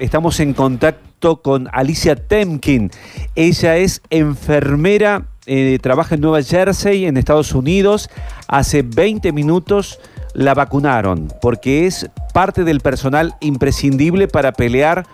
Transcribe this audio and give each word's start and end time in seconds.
Estamos 0.00 0.40
en 0.40 0.54
contacto 0.54 1.40
con 1.40 1.68
Alicia 1.70 2.16
Temkin. 2.16 2.90
Ella 3.36 3.76
es 3.76 4.02
enfermera, 4.10 5.28
eh, 5.46 5.78
trabaja 5.80 6.16
en 6.16 6.20
Nueva 6.20 6.42
Jersey, 6.42 7.06
en 7.06 7.16
Estados 7.16 7.54
Unidos. 7.54 8.10
Hace 8.48 8.82
20 8.82 9.30
minutos 9.30 10.00
la 10.32 10.52
vacunaron 10.52 11.32
porque 11.40 11.86
es 11.86 12.10
parte 12.32 12.64
del 12.64 12.80
personal 12.80 13.36
imprescindible 13.38 14.26
para 14.26 14.50
pelear 14.50 15.06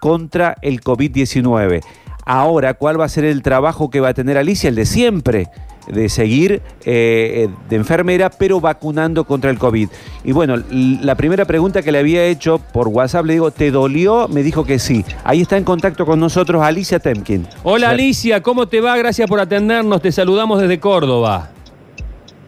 contra 0.00 0.56
el 0.62 0.80
COVID-19. 0.80 1.84
Ahora, 2.26 2.74
¿cuál 2.74 3.00
va 3.00 3.04
a 3.04 3.08
ser 3.08 3.24
el 3.24 3.40
trabajo 3.40 3.88
que 3.88 4.00
va 4.00 4.08
a 4.08 4.14
tener 4.14 4.36
Alicia? 4.36 4.66
El 4.66 4.74
de 4.74 4.86
siempre 4.86 5.48
de 5.86 6.08
seguir 6.08 6.62
eh, 6.84 7.48
de 7.68 7.76
enfermera, 7.76 8.30
pero 8.30 8.60
vacunando 8.60 9.24
contra 9.24 9.50
el 9.50 9.58
COVID. 9.58 9.88
Y 10.24 10.32
bueno, 10.32 10.56
la 10.70 11.14
primera 11.14 11.44
pregunta 11.44 11.82
que 11.82 11.92
le 11.92 11.98
había 11.98 12.24
hecho 12.24 12.58
por 12.58 12.88
WhatsApp, 12.88 13.26
le 13.26 13.34
digo, 13.34 13.50
¿te 13.50 13.70
dolió? 13.70 14.28
Me 14.28 14.42
dijo 14.42 14.64
que 14.64 14.78
sí. 14.78 15.04
Ahí 15.24 15.42
está 15.42 15.56
en 15.56 15.64
contacto 15.64 16.06
con 16.06 16.20
nosotros 16.20 16.62
Alicia 16.62 16.98
Temkin. 16.98 17.46
Hola 17.62 17.90
Alicia, 17.90 18.42
¿cómo 18.42 18.68
te 18.68 18.80
va? 18.80 18.96
Gracias 18.96 19.28
por 19.28 19.40
atendernos. 19.40 20.00
Te 20.02 20.12
saludamos 20.12 20.60
desde 20.60 20.80
Córdoba. 20.80 21.50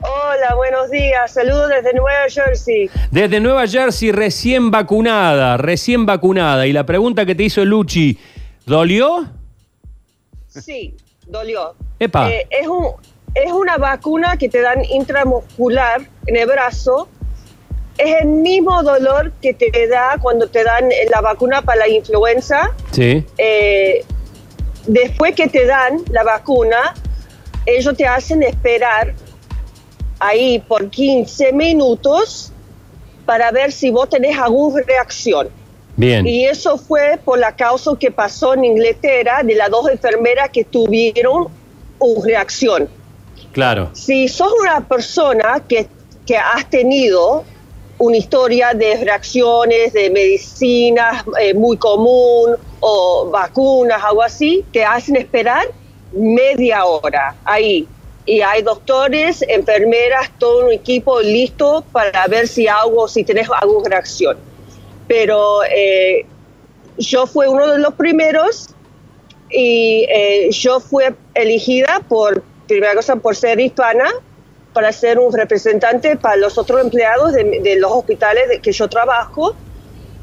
Hola, 0.00 0.54
buenos 0.54 0.90
días. 0.90 1.32
Saludos 1.32 1.68
desde 1.68 1.92
Nueva 1.94 2.28
Jersey. 2.28 2.90
Desde 3.10 3.40
Nueva 3.40 3.66
Jersey, 3.66 4.12
recién 4.12 4.70
vacunada, 4.70 5.56
recién 5.56 6.06
vacunada. 6.06 6.66
Y 6.66 6.72
la 6.72 6.84
pregunta 6.84 7.26
que 7.26 7.34
te 7.34 7.44
hizo 7.44 7.64
Luchi, 7.64 8.18
¿dolió? 8.66 9.26
Sí, 10.48 10.94
dolió. 11.26 11.74
Epa. 11.98 12.30
Eh, 12.30 12.46
es, 12.50 12.68
un, 12.68 12.92
es 13.36 13.52
una 13.52 13.76
vacuna 13.76 14.38
que 14.38 14.48
te 14.48 14.62
dan 14.62 14.82
intramuscular 14.84 16.00
en 16.26 16.36
el 16.36 16.46
brazo. 16.46 17.06
Es 17.98 18.22
el 18.22 18.28
mismo 18.28 18.82
dolor 18.82 19.32
que 19.42 19.52
te 19.52 19.86
da 19.88 20.16
cuando 20.20 20.48
te 20.48 20.64
dan 20.64 20.88
la 21.10 21.20
vacuna 21.20 21.60
para 21.60 21.80
la 21.80 21.88
influenza. 21.88 22.74
Sí. 22.92 23.24
Eh, 23.36 24.04
después 24.86 25.34
que 25.34 25.48
te 25.48 25.66
dan 25.66 26.02
la 26.10 26.24
vacuna, 26.24 26.94
ellos 27.66 27.94
te 27.94 28.06
hacen 28.06 28.42
esperar 28.42 29.12
ahí 30.18 30.58
por 30.58 30.88
15 30.88 31.52
minutos 31.52 32.52
para 33.26 33.50
ver 33.50 33.70
si 33.70 33.90
vos 33.90 34.08
tenés 34.08 34.38
alguna 34.38 34.82
reacción. 34.86 35.48
Bien. 35.96 36.26
Y 36.26 36.46
eso 36.46 36.78
fue 36.78 37.18
por 37.22 37.38
la 37.38 37.54
causa 37.54 37.90
que 37.98 38.10
pasó 38.10 38.54
en 38.54 38.64
Inglaterra 38.64 39.42
de 39.42 39.54
las 39.54 39.70
dos 39.70 39.90
enfermeras 39.90 40.48
que 40.50 40.64
tuvieron 40.64 41.48
una 41.98 42.24
reacción. 42.24 42.88
Claro. 43.56 43.88
Si 43.94 44.28
sos 44.28 44.52
una 44.60 44.86
persona 44.86 45.64
que, 45.66 45.88
que 46.26 46.36
has 46.36 46.68
tenido 46.68 47.42
una 47.96 48.18
historia 48.18 48.74
de 48.74 49.02
reacciones 49.02 49.94
de 49.94 50.10
medicinas 50.10 51.24
eh, 51.40 51.54
muy 51.54 51.78
común 51.78 52.56
o 52.80 53.30
vacunas, 53.32 54.04
algo 54.04 54.22
así, 54.22 54.62
te 54.74 54.84
hacen 54.84 55.16
esperar 55.16 55.68
media 56.12 56.84
hora 56.84 57.34
ahí. 57.46 57.88
Y 58.26 58.42
hay 58.42 58.60
doctores, 58.60 59.42
enfermeras, 59.48 60.30
todo 60.38 60.66
un 60.66 60.72
equipo 60.72 61.22
listo 61.22 61.82
para 61.92 62.26
ver 62.26 62.48
si 62.48 62.68
algo, 62.68 63.08
si 63.08 63.24
tenés 63.24 63.48
alguna 63.62 63.88
reacción. 63.88 64.36
Pero 65.08 65.64
eh, 65.64 66.26
yo 66.98 67.26
fui 67.26 67.46
uno 67.46 67.68
de 67.68 67.78
los 67.78 67.94
primeros 67.94 68.68
y 69.48 70.04
eh, 70.10 70.50
yo 70.50 70.78
fui 70.78 71.04
elegida 71.32 72.02
por, 72.06 72.42
primera 72.66 72.94
cosa, 72.94 73.16
por 73.16 73.34
ser 73.36 73.60
hispana, 73.60 74.04
para 74.72 74.92
ser 74.92 75.18
un 75.18 75.32
representante 75.32 76.16
para 76.16 76.36
los 76.36 76.58
otros 76.58 76.82
empleados 76.82 77.32
de, 77.32 77.60
de 77.62 77.76
los 77.76 77.90
hospitales 77.92 78.48
de 78.48 78.60
que 78.60 78.72
yo 78.72 78.88
trabajo 78.88 79.54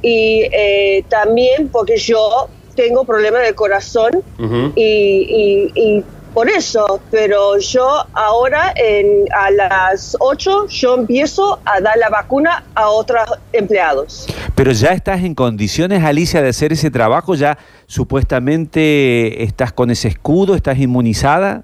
y 0.01 0.43
eh, 0.51 1.03
también 1.09 1.69
porque 1.69 1.97
yo 1.97 2.49
tengo 2.75 3.03
problemas 3.05 3.43
de 3.43 3.53
corazón 3.55 4.21
Ujú. 4.39 4.73
y, 4.75 5.71
y- 5.75 5.81
y 5.99 6.03
por 6.33 6.49
eso, 6.49 6.99
pero 7.11 7.59
yo 7.59 7.87
ahora 8.13 8.73
en, 8.75 9.25
a 9.35 9.51
las 9.51 10.17
8 10.19 10.65
yo 10.67 10.95
empiezo 10.95 11.59
a 11.63 11.79
dar 11.79 11.95
la 11.97 12.09
vacuna 12.09 12.63
a 12.73 12.89
otros 12.89 13.21
empleados. 13.53 14.25
Pero 14.55 14.71
ya 14.71 14.93
estás 14.93 15.21
en 15.23 15.35
condiciones, 15.35 16.03
Alicia, 16.03 16.41
de 16.41 16.49
hacer 16.49 16.73
ese 16.73 16.89
trabajo, 16.89 17.35
ya 17.35 17.59
supuestamente 17.85 19.43
estás 19.43 19.71
con 19.73 19.91
ese 19.91 20.07
escudo, 20.07 20.55
estás 20.55 20.79
inmunizada. 20.79 21.63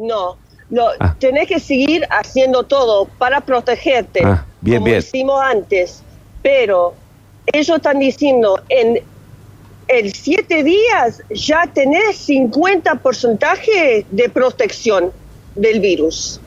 No, 0.00 0.36
no 0.70 0.86
Ah. 0.98 1.14
tenés 1.18 1.46
que 1.46 1.60
seguir 1.60 2.06
haciendo 2.10 2.62
todo 2.64 3.06
para 3.18 3.40
protegerte, 3.42 4.22
Ah, 4.24 4.46
bien, 4.60 4.78
como 4.78 4.86
bien. 4.86 4.98
hicimos 4.98 5.40
antes. 5.42 6.02
Pero 6.42 6.94
ellos 7.52 7.76
están 7.76 7.98
diciendo, 7.98 8.60
en 8.68 9.00
el 9.88 10.12
siete 10.14 10.62
días 10.62 11.22
ya 11.30 11.68
tenés 11.72 12.16
50 12.16 12.94
porcentaje 12.96 14.06
de 14.10 14.28
protección 14.30 15.12
del 15.54 15.80
virus. 15.80 16.40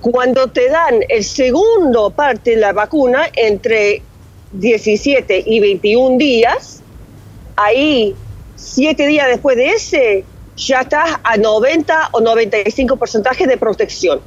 Cuando 0.00 0.48
te 0.48 0.68
dan 0.68 1.00
el 1.08 1.22
segundo 1.24 2.10
parte 2.10 2.50
de 2.50 2.56
la 2.56 2.72
vacuna, 2.72 3.28
entre 3.34 4.02
17 4.52 5.44
y 5.46 5.60
21 5.60 6.18
días, 6.18 6.82
ahí, 7.56 8.14
siete 8.56 9.06
días 9.06 9.28
después 9.28 9.56
de 9.56 9.68
ese, 9.70 10.24
ya 10.56 10.80
estás 10.82 11.18
a 11.22 11.36
90 11.36 12.10
o 12.12 12.20
95 12.20 12.96
porcentaje 12.96 13.46
de 13.46 13.56
protección. 13.56 14.20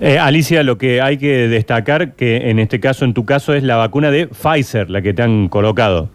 Eh, 0.00 0.18
Alicia, 0.18 0.62
lo 0.62 0.76
que 0.76 1.00
hay 1.00 1.18
que 1.18 1.48
destacar 1.48 2.14
que 2.14 2.50
en 2.50 2.58
este 2.58 2.80
caso, 2.80 3.04
en 3.04 3.14
tu 3.14 3.24
caso, 3.24 3.54
es 3.54 3.62
la 3.62 3.76
vacuna 3.76 4.10
de 4.10 4.26
Pfizer, 4.26 4.90
la 4.90 5.02
que 5.02 5.14
te 5.14 5.22
han 5.22 5.48
colocado. 5.48 6.08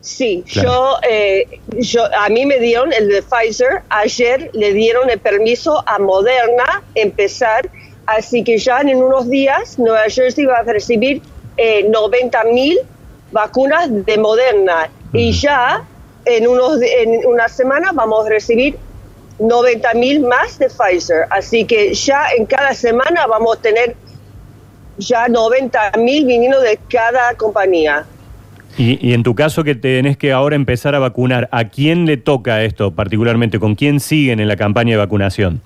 Sí, 0.00 0.42
Claro. 0.50 0.68
yo, 0.70 0.96
eh, 1.10 1.60
yo, 1.78 2.04
a 2.18 2.30
mí 2.30 2.46
me 2.46 2.58
dieron 2.58 2.90
el 2.92 3.08
de 3.08 3.22
Pfizer, 3.22 3.82
ayer 3.90 4.50
le 4.54 4.72
dieron 4.72 5.10
el 5.10 5.18
permiso 5.18 5.86
a 5.86 5.98
Moderna 5.98 6.82
empezar, 6.94 7.68
así 8.06 8.42
que 8.42 8.56
ya 8.56 8.80
en 8.80 8.96
unos 8.96 9.28
días 9.28 9.78
Nueva 9.78 10.04
Jersey 10.08 10.46
va 10.46 10.60
a 10.60 10.62
recibir 10.62 11.20
eh, 11.58 11.86
90 11.86 12.44
mil 12.44 12.78
vacunas 13.30 13.88
de 13.90 14.16
Moderna 14.16 14.88
y 15.12 15.32
ya 15.32 15.84
en, 16.24 16.46
unos, 16.46 16.80
en 16.82 17.26
una 17.26 17.48
semana 17.48 17.92
vamos 17.92 18.26
a 18.26 18.28
recibir 18.28 18.76
90 19.38 19.94
mil 19.94 20.20
más 20.20 20.58
de 20.58 20.68
Pfizer, 20.68 21.24
así 21.30 21.64
que 21.64 21.94
ya 21.94 22.24
en 22.36 22.46
cada 22.46 22.74
semana 22.74 23.26
vamos 23.26 23.56
a 23.56 23.60
tener 23.60 23.96
ya 24.98 25.28
90 25.28 25.92
mil 25.98 26.26
viniendo 26.26 26.60
de 26.60 26.78
cada 26.88 27.34
compañía. 27.34 28.04
Y, 28.76 29.08
y 29.08 29.14
en 29.14 29.22
tu 29.22 29.34
caso 29.34 29.64
que 29.64 29.74
tenés 29.74 30.16
que 30.16 30.32
ahora 30.32 30.56
empezar 30.56 30.94
a 30.94 30.98
vacunar, 30.98 31.48
¿a 31.52 31.64
quién 31.64 32.06
le 32.06 32.16
toca 32.16 32.62
esto 32.62 32.92
particularmente? 32.92 33.58
¿Con 33.58 33.74
quién 33.74 33.98
siguen 33.98 34.40
en 34.40 34.48
la 34.48 34.56
campaña 34.56 34.92
de 34.92 34.98
vacunación? 34.98 35.60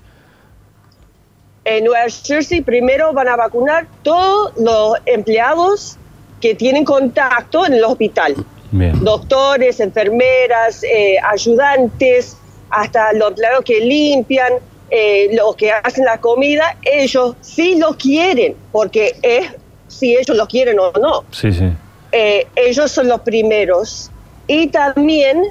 En 1.65 1.83
Nueva 1.83 2.05
Jersey 2.09 2.61
primero 2.61 3.11
van 3.11 3.27
a 3.27 3.35
vacunar 3.35 3.87
todos 4.03 4.53
los 4.57 4.97
empleados 5.05 5.97
que 6.39 6.53
tienen 6.53 6.85
contacto 6.85 7.65
en 7.65 7.73
el 7.73 7.83
hospital. 7.83 8.35
Bien. 8.77 9.03
Doctores, 9.03 9.79
enfermeras, 9.79 10.83
eh, 10.83 11.15
ayudantes, 11.23 12.37
hasta 12.69 13.13
los 13.13 13.29
empleados 13.29 13.63
que 13.63 13.79
limpian, 13.79 14.53
eh, 14.89 15.29
los 15.33 15.55
que 15.55 15.71
hacen 15.71 16.05
la 16.05 16.19
comida, 16.19 16.77
ellos 16.83 17.35
sí 17.41 17.75
lo 17.77 17.95
quieren, 17.97 18.55
porque 18.71 19.15
es 19.21 19.47
si 19.87 20.15
ellos 20.15 20.35
lo 20.35 20.47
quieren 20.47 20.77
o 20.79 20.91
no. 20.93 21.23
Sí, 21.31 21.51
sí. 21.53 21.69
Eh, 22.11 22.47
ellos 22.55 22.91
son 22.91 23.07
los 23.07 23.21
primeros. 23.21 24.11
Y 24.47 24.67
también 24.67 25.41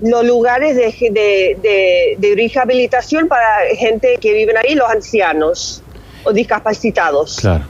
los 0.00 0.24
lugares 0.24 0.76
de, 0.76 0.94
de- 1.10 1.56
de- 1.60 2.16
de 2.18 2.34
rehabilitación 2.36 3.26
para 3.28 3.44
gente 3.76 4.16
que 4.20 4.32
viven 4.32 4.56
ahí, 4.56 4.74
los 4.74 4.88
ancianos 4.90 5.82
o 6.24 6.32
discapacitados. 6.32 7.36
Claro. 7.40 7.64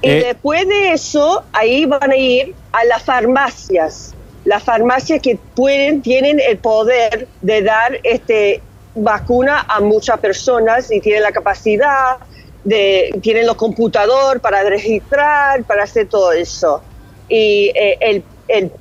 Y 0.00 0.10
Eh, 0.10 0.24
después 0.26 0.66
de 0.68 0.92
eso, 0.92 1.42
ahí 1.52 1.86
van 1.86 2.10
a 2.12 2.16
ir 2.16 2.54
a 2.72 2.84
las 2.84 3.02
farmacias. 3.02 4.14
Las 4.44 4.62
farmacias 4.62 5.20
que 5.22 5.38
pueden, 5.54 6.02
tienen 6.02 6.40
el 6.40 6.58
poder 6.58 7.28
de 7.42 7.62
dar 7.62 7.98
este 8.02 8.60
vacuna 8.94 9.64
a 9.68 9.80
muchas 9.80 10.18
personas 10.18 10.90
y 10.90 11.00
tienen 11.00 11.22
la 11.22 11.32
capacidad, 11.32 12.16
de, 12.64 13.10
tienen 13.22 13.46
los 13.46 13.56
computadores 13.56 14.40
para 14.42 14.62
registrar, 14.64 15.62
para 15.64 15.84
hacer 15.84 16.08
todo 16.08 16.32
eso. 16.32 16.82
Y 17.28 17.70
eh, 17.74 17.96
el, 18.00 18.22
el- 18.48 18.72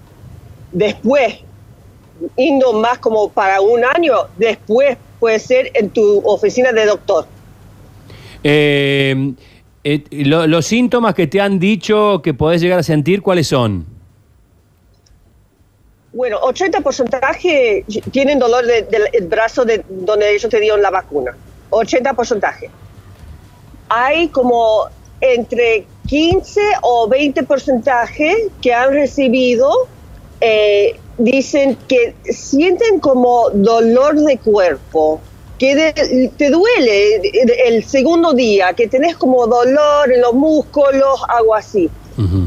después, 0.72 1.36
yendo 2.36 2.74
más 2.74 2.98
como 3.00 3.30
para 3.30 3.62
un 3.62 3.84
año, 3.86 4.14
después 4.38 4.98
puede 5.20 5.40
ser 5.40 5.72
en 5.76 5.90
tu 5.92 6.22
oficina 6.26 6.72
de 6.72 6.86
doctor. 6.86 7.26
eh, 8.44 9.34
eh, 9.84 10.04
lo- 10.12 10.48
los 10.48 10.66
síntomas 10.66 11.14
que 11.16 11.28
te 11.28 11.40
han 11.42 11.60
dicho 11.60 12.22
que 12.24 12.34
podés 12.34 12.62
llegar 12.62 12.80
a 12.80 12.84
sentir, 12.84 13.22
¿cuáles 13.22 13.48
son? 13.48 13.86
Bueno, 16.14 16.38
80 16.42 16.82
porcentaje 16.82 17.86
tienen 18.12 18.38
dolor 18.40 18.66
de- 18.66 18.82
del 18.84 19.04
el 19.14 19.28
brazo 19.28 19.64
de 19.64 19.84
donde 19.88 20.34
ellos 20.34 20.50
te 20.50 20.60
dieron 20.60 20.82
la 20.82 20.90
vacuna. 20.90 21.36
80 21.70 22.14
porcentaje. 22.14 22.70
Hay 23.90 24.28
como 24.30 24.88
entre 25.22 25.86
15 26.08 26.60
o 26.82 27.08
20 27.08 27.44
porcentaje 27.44 28.50
que 28.62 28.74
han 28.74 28.92
recibido 28.94 29.88
eh, 30.44 31.00
dicen 31.20 31.78
que 31.88 32.16
sienten 32.24 33.00
como 33.00 33.52
dolor 33.52 34.16
de 34.16 34.40
cuerpo, 34.40 35.22
que 35.60 35.76
de- 35.76 36.32
te 36.36 36.50
duele 36.50 37.22
el 37.68 37.84
segundo 37.86 38.34
día, 38.34 38.74
que 38.74 38.88
tenés 38.88 39.16
como 39.18 39.46
dolor 39.46 40.12
en 40.12 40.20
los 40.22 40.34
músculos, 40.34 41.22
algo 41.30 41.54
así. 41.54 41.92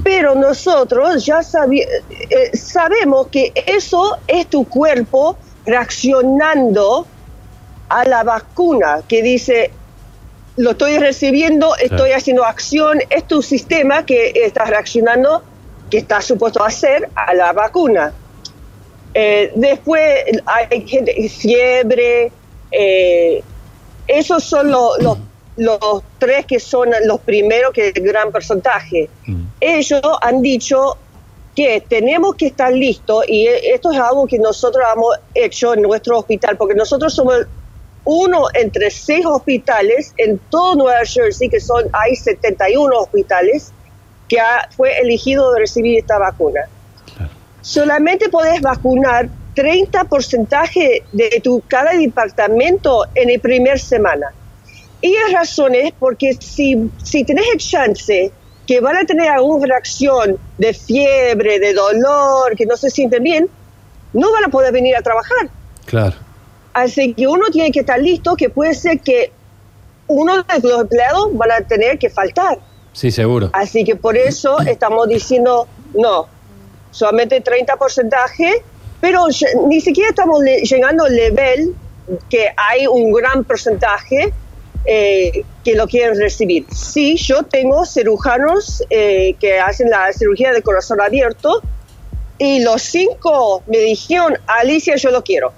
Pero 0.05 0.35
nosotros 0.35 1.25
ya 1.25 1.43
sabi- 1.43 1.83
eh, 2.11 2.57
sabemos 2.57 3.29
que 3.29 3.53
eso 3.67 4.19
es 4.27 4.49
tu 4.49 4.69
cuerpo 4.69 5.39
reaccionando 5.67 7.07
a 7.89 8.05
la 8.05 8.23
vacuna, 8.23 9.03
que 9.09 9.23
dice, 9.23 9.73
lo 10.57 10.73
estoy 10.73 10.99
recibiendo, 10.99 11.75
estoy 11.77 12.11
haciendo 12.13 12.45
acción, 12.45 12.99
es 13.11 13.27
tu 13.27 13.43
sistema 13.43 14.05
que 14.07 14.33
está 14.35 14.65
reaccionando, 14.65 15.43
que 15.91 15.99
está 15.99 16.21
supuesto 16.21 16.63
a 16.63 16.69
hacer 16.69 17.11
a 17.15 17.35
la 17.35 17.53
vacuna. 17.53 18.15
Eh, 19.15 19.53
después 19.55 20.25
hay 20.47 20.87
gente, 20.89 21.29
fiebre, 21.29 22.33
eh, 22.71 23.45
esos 24.07 24.43
son 24.45 24.71
lo- 24.71 24.97
los, 24.99 25.19
los 25.57 26.03
tres 26.19 26.47
que 26.47 26.59
son 26.59 26.91
los 27.05 27.21
primeros, 27.21 27.73
que 27.73 27.89
es 27.89 27.97
el 27.97 28.03
gran 28.03 28.33
porcentaje. 28.33 29.09
Ellos 29.67 30.03
han 30.21 30.43
dicho 30.43 30.99
que 31.57 31.81
tenemos 31.89 32.35
que 32.35 32.47
estar 32.49 32.73
listos 32.73 33.25
y 33.29 33.47
e- 33.47 33.75
esto 33.75 33.93
es 33.93 33.99
algo 33.99 34.27
que 34.27 34.39
nosotros 34.39 34.85
hemos 34.95 35.17
hecho 35.35 35.73
en 35.75 35.83
nuestro 35.83 36.19
hospital, 36.19 36.57
porque 36.59 36.75
nosotros 36.75 37.15
somos 37.15 37.47
uno 38.05 38.49
entre 38.53 38.91
seis 38.91 39.25
hospitales 39.25 40.13
en 40.19 40.39
todo 40.51 40.75
Nueva 40.75 41.05
Jersey, 41.07 41.49
que 41.49 41.61
son, 41.61 41.85
hay 41.93 42.15
71 42.17 42.99
hospitales, 42.99 43.73
que 44.29 44.39
ha- 44.41 44.69
fue 44.77 44.99
elegido 45.01 45.53
de 45.53 45.61
recibir 45.61 45.99
esta 45.99 46.19
vacuna. 46.19 46.61
Solamente 47.63 48.29
podés 48.29 48.61
vacunar 48.61 49.31
30 49.55 50.05
porcentaje 50.05 51.05
de 51.13 51.41
tu 51.43 51.63
cada 51.69 51.93
departamento 51.93 53.07
en 53.15 53.31
el 53.31 53.41
primer 53.41 53.79
semana. 53.79 54.27
Y 55.01 55.13
la 55.15 55.39
razón 55.39 55.75
es 55.75 55.93
porque 55.99 56.35
si, 56.35 56.91
si 57.03 57.25
tenés 57.25 57.47
el 57.55 57.59
chance 57.59 58.33
que 58.67 58.81
van 58.81 58.97
a 58.97 59.05
tener 59.05 59.29
alguna 59.29 59.67
reacción 59.67 60.39
de 60.59 60.73
fiebre, 60.75 61.59
de 61.59 61.75
dolor, 61.75 62.57
que 62.57 62.65
no 62.67 62.77
se 62.77 62.91
sienten 62.91 63.23
bien, 63.23 63.49
no 64.13 64.33
van 64.33 64.45
a 64.45 64.49
poder 64.49 64.73
venir 64.73 64.97
a 64.97 65.03
trabajar. 65.03 65.49
Claro. 65.85 66.17
Así 66.73 67.15
que 67.15 67.27
uno 67.27 67.47
tiene 67.53 67.71
que 67.71 67.81
estar 67.81 68.01
listo, 68.01 68.37
que 68.37 68.49
puede 68.51 68.75
ser 68.75 69.01
que 69.01 69.33
uno 70.07 70.43
de 70.43 70.69
los 70.69 70.81
empleados 70.83 71.29
van 71.37 71.53
a 71.53 71.61
tener 71.61 71.99
que 71.99 72.11
faltar. 72.11 72.59
Sí, 72.93 73.11
seguro. 73.11 73.51
Así 73.53 73.85
que 73.85 73.97
por 73.97 74.17
eso 74.17 74.59
estamos 74.67 75.09
diciendo 75.09 75.67
no, 75.95 76.27
solamente 76.91 77.41
30 77.41 77.77
porcentaje, 77.77 78.63
pero 79.01 79.27
ni 79.69 79.81
siquiera 79.81 80.11
estamos 80.11 80.43
le- 80.43 80.63
llegando 80.63 81.05
al 81.05 81.15
nivel 81.15 81.75
que 82.31 82.49
hay 82.57 82.87
un 82.87 83.13
gran 83.13 83.45
porcentaje 83.45 84.33
eh, 84.85 85.45
que 85.65 85.75
lo 85.75 85.87
quieren 85.89 86.19
recibir. 86.19 86.67
Sí, 86.71 87.17
yo 87.17 87.43
tengo 87.45 87.85
cirujanos 87.87 88.83
eh, 88.91 89.35
que 89.41 89.59
hacen 89.59 89.89
la 89.91 90.13
cirugía 90.13 90.53
de 90.53 90.63
corazón 90.63 91.01
abierto 91.01 91.63
y 92.39 92.63
los 92.63 92.83
cinco 92.83 93.63
me 93.67 93.79
dijeron, 93.79 94.37
Alicia, 94.47 94.97
yo 94.97 95.11
lo 95.11 95.23
quiero. 95.25 95.53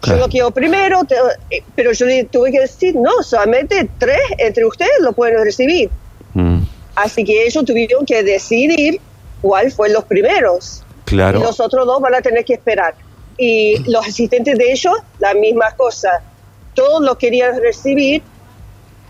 Claro. 0.00 0.18
Yo 0.20 0.26
lo 0.26 0.30
quiero 0.30 0.50
primero, 0.52 1.02
te- 1.04 1.16
eh, 1.50 1.62
pero 1.74 1.92
yo 1.92 2.06
le 2.06 2.24
tuve 2.24 2.52
que 2.52 2.60
decir, 2.60 2.94
no, 2.94 3.22
solamente 3.22 3.88
tres 3.98 4.18
entre 4.38 4.64
ustedes 4.64 4.92
lo 5.00 5.12
pueden 5.12 5.42
recibir. 5.44 5.90
Mm, 6.34 6.60
Así 6.94 7.24
que 7.24 7.44
ellos 7.46 7.64
tuvieron 7.64 8.04
que 8.04 8.22
decidir 8.22 9.00
cuál 9.40 9.70
fue 9.72 9.88
los 9.90 10.04
primeros. 10.04 10.82
claro. 11.04 11.38
Y 11.38 11.42
los 11.42 11.58
otros 11.60 11.86
dos 11.86 12.00
van 12.00 12.14
a 12.14 12.20
tener 12.20 12.44
que 12.44 12.54
esperar. 12.54 12.94
Y 13.36 13.78
los 13.90 14.06
asistentes 14.06 14.58
de 14.58 14.72
ellos, 14.72 14.94
la 15.20 15.32
misma 15.34 15.70
cosa. 15.76 16.10
Todos 16.74 17.00
lo 17.02 17.16
querían 17.16 17.60
recibir, 17.60 18.22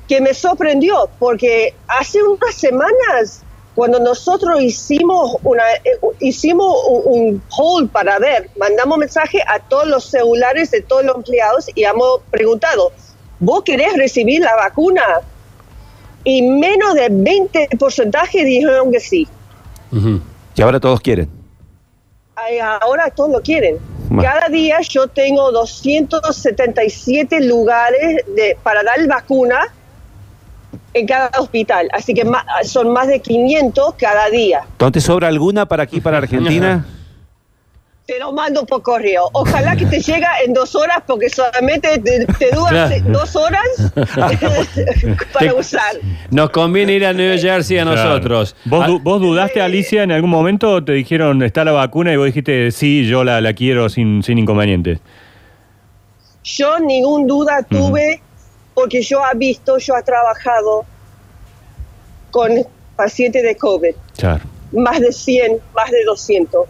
que 0.09 0.21
me 0.23 0.33
sorprendió, 0.33 1.09
porque 1.19 1.75
hace 1.87 2.23
unas 2.23 2.55
semanas, 2.55 3.43
cuando 3.75 4.01
nosotros 4.01 4.61
hicimos, 4.63 5.37
una, 5.45 5.63
eh, 5.85 6.01
hicimos 6.19 6.75
un, 7.05 7.43
poll 7.55 7.89
para 7.89 8.19
ver, 8.19 8.51
mandamos 8.59 8.97
mensaje 8.99 9.39
a 9.47 9.59
todos 9.61 9.87
los 9.87 10.07
celulares 10.07 10.71
de 10.71 10.81
todos 10.81 11.05
los 11.05 11.17
empleados 11.17 11.67
y 11.75 11.85
hemos 11.85 12.23
preguntado, 12.31 12.91
¿vos 13.39 13.63
querés 13.63 13.97
recibir 13.97 14.41
la 14.41 14.57
vacuna? 14.57 15.03
Y 16.25 16.43
menos 16.43 16.95
del 16.95 17.13
20% 17.13 18.45
dijeron 18.45 18.91
que 18.91 19.01
sí. 19.01 19.29
Y 20.55 20.63
ahora 20.63 20.81
todos 20.81 21.01
quieren. 21.01 21.31
Ay, 22.35 22.59
ahora 22.59 23.11
todos 23.11 23.31
lo 23.31 23.43
quieren. 23.43 23.79
Cada 24.21 24.49
día 24.49 24.81
yo 24.81 25.07
tengo 25.07 25.53
277 25.53 27.43
lugares 27.43 28.25
de, 28.35 28.57
para 28.63 28.83
dar 28.83 29.07
vacuna 29.07 29.73
en 30.99 31.07
cada 31.07 31.31
hospital. 31.39 31.89
Así 31.93 32.13
que 32.15 32.25
son 32.65 32.93
más 32.93 33.07
de 33.09 33.21
500 33.21 33.95
cada 33.99 34.29
día. 34.31 34.63
¿No 34.79 34.91
te 34.93 35.01
sobra 35.01 35.29
alguna 35.29 35.67
para 35.67 35.83
aquí, 35.85 36.01
para 36.01 36.19
Argentina? 36.19 36.85
Te 38.09 38.19
lo 38.19 38.33
mando 38.33 38.65
por 38.65 38.81
correo. 38.81 39.29
Ojalá 39.35 39.77
que 39.77 39.85
te 39.85 40.01
llegue 40.01 40.25
en 40.47 40.55
dos 40.55 40.75
horas 40.75 41.03
porque 41.07 41.29
solamente 41.29 41.99
te, 41.99 42.25
te 42.25 42.49
Claro. 42.49 42.95
dos 43.09 43.37
horas 43.37 43.61
para 45.35 45.51
Te- 45.51 45.53
usar. 45.53 45.93
Nos 46.31 46.49
conviene 46.49 46.95
ir 46.95 47.05
a 47.05 47.13
New 47.13 47.39
Jersey 47.39 47.77
a 47.77 47.83
Claro. 47.83 48.03
nosotros. 48.09 48.57
¿Vos, 48.65 48.87
Ah, 48.89 48.99
vos 49.03 49.21
dudaste, 49.21 49.61
Alicia, 49.61 50.05
en 50.05 50.13
algún 50.13 50.31
momento? 50.31 50.83
¿Te 50.83 50.93
dijeron, 50.93 51.43
está 51.43 51.67
la 51.67 51.73
vacuna? 51.73 52.11
Y 52.11 52.17
vos 52.17 52.25
dijiste, 52.25 52.71
sí, 52.71 53.07
yo 53.07 53.25
la, 53.25 53.43
la 53.43 53.53
quiero 53.53 53.91
sin, 53.91 54.23
sin 54.23 54.39
inconvenientes. 54.39 55.01
Yo 56.45 56.79
ningún 56.79 57.27
duda 57.27 57.63
tuve 57.63 58.23
porque 58.79 59.03
yo 59.03 59.21
he 59.29 59.37
visto, 59.37 59.77
yo 59.79 59.97
he 59.97 60.03
trabajado 60.05 60.87
con 62.31 62.65
pacientes 62.95 63.43
de 63.43 63.57
COVID. 63.57 63.93
Claro. 64.17 64.45
más 64.71 65.01
de 65.01 65.11
100, 65.13 65.59
más 65.75 65.91
de 65.91 66.05
200. 66.05 66.69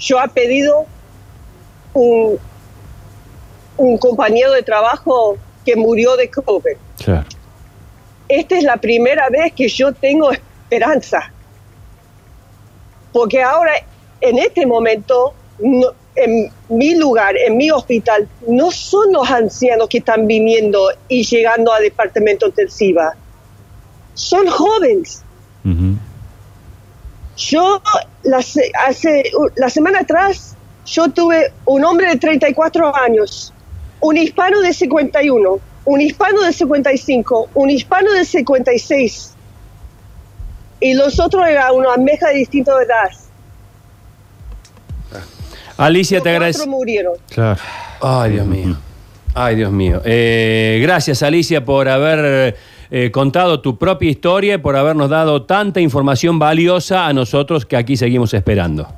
Yo 0.00 0.22
he 0.22 0.28
pedido 0.28 0.84
un, 1.94 2.38
un 3.78 3.96
compañero 3.96 4.52
de 4.52 4.62
trabajo 4.62 5.38
que 5.64 5.76
murió 5.76 6.14
de 6.16 6.28
COVID. 6.28 6.76
Claro. 7.02 7.24
Esta 8.28 8.58
es 8.58 8.64
la 8.64 8.76
primera 8.76 9.30
vez 9.30 9.54
que 9.54 9.66
yo 9.66 9.94
tengo 9.94 10.32
esperanza. 10.32 11.32
Porque 13.14 13.42
ahora, 13.42 13.72
en 14.20 14.38
este 14.38 14.66
momento, 14.66 15.32
no- 15.58 15.92
en 16.24 16.50
mi 16.68 16.94
lugar, 16.94 17.36
en 17.36 17.56
mi 17.56 17.70
hospital, 17.70 18.28
no 18.46 18.70
son 18.70 19.12
los 19.12 19.30
ancianos 19.30 19.88
que 19.88 19.98
están 19.98 20.26
viniendo 20.26 20.90
y 21.08 21.24
llegando 21.24 21.72
a 21.72 21.80
departamento 21.80 22.46
intensiva. 22.46 23.14
Son 24.14 24.46
jóvenes. 24.46 25.22
Yo, 27.36 27.82
la, 28.22 28.38
hace, 28.38 29.32
la 29.56 29.70
semana 29.70 30.00
atrás, 30.00 30.56
yo 30.84 31.08
tuve 31.08 31.52
un 31.64 31.84
hombre 31.84 32.08
de 32.08 32.16
34 32.16 32.94
años, 32.96 33.54
un 34.00 34.16
hispano 34.16 34.60
de 34.60 34.74
51, 34.74 35.60
un 35.84 36.00
hispano 36.00 36.42
de 36.42 36.52
55, 36.52 37.50
un 37.54 37.70
hispano 37.70 38.12
de 38.12 38.24
56. 38.24 39.34
Y 40.80 40.94
los 40.94 41.18
otros 41.20 41.46
eran 41.46 41.74
una 41.74 41.96
mezcla 41.96 42.28
de 42.28 42.36
distintas 42.36 42.74
edades. 42.82 43.29
Alicia, 45.84 46.18
te 46.18 46.22
Cuatro 46.22 46.36
agradezco. 46.36 46.66
murieron. 46.66 47.14
Claro. 47.30 47.60
Ay, 48.00 48.32
Dios 48.32 48.46
mío. 48.46 48.76
Ay, 49.34 49.56
Dios 49.56 49.72
mío. 49.72 50.02
Eh, 50.04 50.78
gracias, 50.82 51.22
Alicia, 51.22 51.64
por 51.64 51.88
haber 51.88 52.56
eh, 52.90 53.10
contado 53.10 53.60
tu 53.60 53.78
propia 53.78 54.10
historia 54.10 54.54
y 54.54 54.58
por 54.58 54.76
habernos 54.76 55.08
dado 55.08 55.42
tanta 55.42 55.80
información 55.80 56.38
valiosa 56.38 57.06
a 57.06 57.12
nosotros 57.12 57.64
que 57.64 57.76
aquí 57.76 57.96
seguimos 57.96 58.34
esperando. 58.34 58.88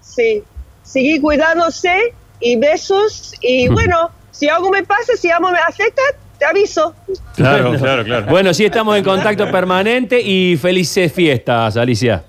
Sí. 0.00 0.42
Seguí 0.82 1.20
cuidándose 1.20 2.14
y 2.40 2.56
besos. 2.56 3.32
Y 3.40 3.68
bueno, 3.68 4.10
si 4.30 4.48
algo 4.48 4.70
me 4.70 4.82
pasa, 4.82 5.12
si 5.16 5.30
algo 5.30 5.50
me 5.50 5.58
afecta, 5.58 6.02
te 6.38 6.44
aviso. 6.44 6.94
Claro, 7.36 7.74
claro, 7.78 8.04
claro. 8.04 8.26
Bueno, 8.26 8.52
sí 8.52 8.64
estamos 8.64 8.96
en 8.96 9.04
contacto 9.04 9.50
permanente 9.52 10.20
y 10.20 10.56
felices 10.56 11.12
fiestas, 11.12 11.76
Alicia. 11.76 12.24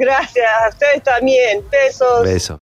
Gracias, 0.00 0.46
a 0.64 0.68
ustedes 0.70 1.02
también. 1.02 1.62
Besos. 1.70 2.24
Beso. 2.24 2.58